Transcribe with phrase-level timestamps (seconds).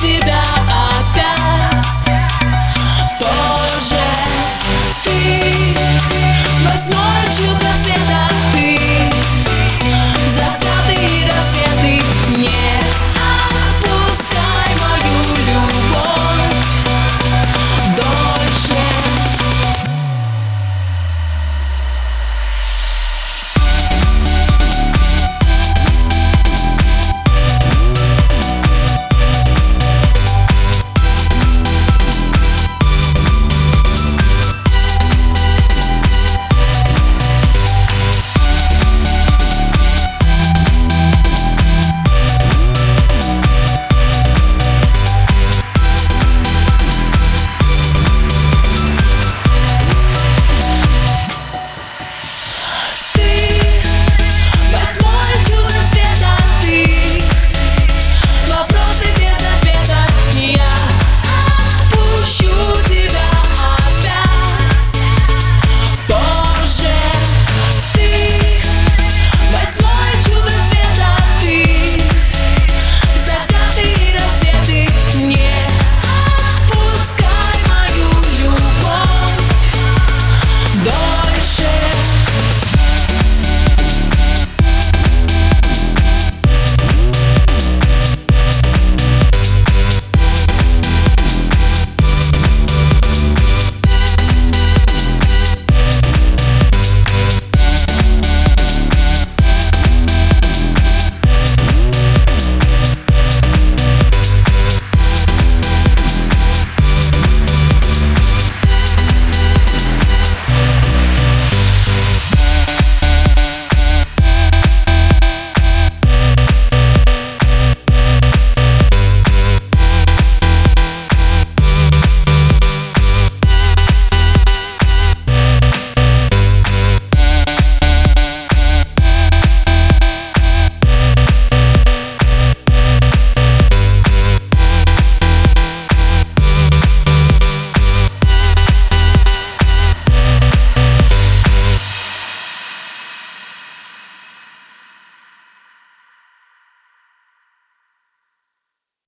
[0.00, 0.39] тебя.